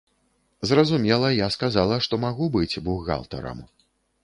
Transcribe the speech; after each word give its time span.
Зразумела, 0.69 1.29
я 1.35 1.47
сказала, 1.57 1.99
што 2.07 2.21
магу 2.25 2.49
быць 2.57 2.81
бухгалтарам. 2.91 3.65